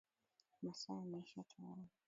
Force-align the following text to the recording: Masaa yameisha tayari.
Masaa 0.63 0.95
yameisha 0.99 1.43
tayari. 1.43 1.83